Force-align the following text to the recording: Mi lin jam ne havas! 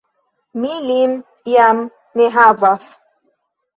Mi 0.61 0.71
lin 0.85 1.13
jam 1.55 1.85
ne 2.17 2.31
havas! 2.39 2.91